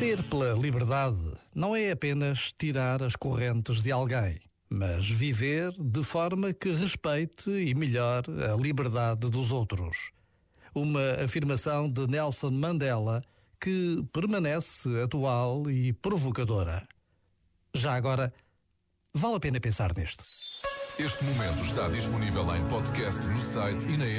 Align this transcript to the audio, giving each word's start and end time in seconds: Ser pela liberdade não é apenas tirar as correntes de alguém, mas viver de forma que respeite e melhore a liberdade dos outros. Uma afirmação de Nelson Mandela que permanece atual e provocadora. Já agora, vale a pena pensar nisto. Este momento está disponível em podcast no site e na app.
Ser 0.00 0.22
pela 0.30 0.54
liberdade 0.54 1.20
não 1.54 1.76
é 1.76 1.90
apenas 1.90 2.54
tirar 2.58 3.02
as 3.02 3.14
correntes 3.14 3.82
de 3.82 3.92
alguém, 3.92 4.40
mas 4.70 5.06
viver 5.06 5.74
de 5.78 6.02
forma 6.02 6.54
que 6.54 6.72
respeite 6.72 7.50
e 7.50 7.74
melhore 7.74 8.28
a 8.50 8.56
liberdade 8.56 9.28
dos 9.28 9.52
outros. 9.52 10.10
Uma 10.74 11.22
afirmação 11.22 11.86
de 11.86 12.06
Nelson 12.06 12.50
Mandela 12.50 13.22
que 13.60 14.02
permanece 14.10 14.88
atual 15.02 15.70
e 15.70 15.92
provocadora. 15.92 16.88
Já 17.74 17.92
agora, 17.92 18.32
vale 19.12 19.34
a 19.34 19.40
pena 19.40 19.60
pensar 19.60 19.94
nisto. 19.94 20.24
Este 20.98 21.22
momento 21.24 21.62
está 21.62 21.88
disponível 21.88 22.56
em 22.56 22.66
podcast 22.70 23.26
no 23.28 23.38
site 23.38 23.86
e 23.86 23.98
na 23.98 24.06
app. 24.06 24.18